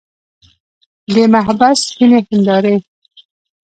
[1.13, 2.75] د محبس سپینې هندارې.